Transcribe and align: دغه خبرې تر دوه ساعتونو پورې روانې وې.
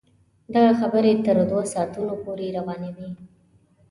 دغه 0.53 0.71
خبرې 0.79 1.11
تر 1.25 1.37
دوه 1.49 1.63
ساعتونو 1.73 2.13
پورې 2.23 2.47
روانې 2.57 2.89
وې. 2.95 3.09